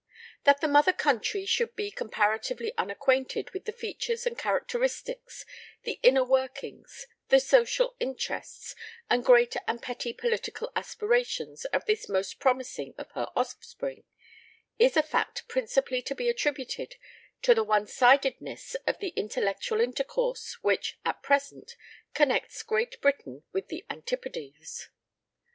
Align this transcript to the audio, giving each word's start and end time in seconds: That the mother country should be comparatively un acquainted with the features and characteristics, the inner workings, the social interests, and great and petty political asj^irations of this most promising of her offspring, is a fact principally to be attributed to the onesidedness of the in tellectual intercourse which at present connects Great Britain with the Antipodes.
That 0.45 0.61
the 0.61 0.67
mother 0.67 0.93
country 0.93 1.45
should 1.45 1.75
be 1.75 1.91
comparatively 1.91 2.73
un 2.75 2.89
acquainted 2.89 3.51
with 3.51 3.65
the 3.65 3.71
features 3.71 4.25
and 4.25 4.35
characteristics, 4.35 5.45
the 5.83 5.99
inner 6.01 6.23
workings, 6.23 7.05
the 7.27 7.39
social 7.39 7.95
interests, 7.99 8.73
and 9.11 9.23
great 9.23 9.55
and 9.67 9.79
petty 9.79 10.11
political 10.11 10.71
asj^irations 10.75 11.65
of 11.71 11.85
this 11.85 12.09
most 12.09 12.39
promising 12.39 12.95
of 12.97 13.11
her 13.11 13.27
offspring, 13.35 14.03
is 14.79 14.97
a 14.97 15.03
fact 15.03 15.47
principally 15.47 16.01
to 16.01 16.15
be 16.15 16.29
attributed 16.29 16.95
to 17.43 17.53
the 17.53 17.63
onesidedness 17.63 18.75
of 18.87 18.97
the 18.97 19.09
in 19.09 19.29
tellectual 19.29 19.79
intercourse 19.79 20.57
which 20.63 20.97
at 21.05 21.21
present 21.21 21.75
connects 22.15 22.63
Great 22.63 22.99
Britain 23.01 23.43
with 23.53 23.67
the 23.67 23.85
Antipodes. 23.87 24.89